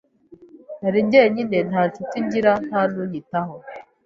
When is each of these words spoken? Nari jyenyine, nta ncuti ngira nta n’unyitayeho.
Nari 0.81 0.99
jyenyine, 1.11 1.57
nta 1.69 1.81
ncuti 1.89 2.17
ngira 2.25 2.51
nta 2.67 2.81
n’unyitayeho. 2.91 3.55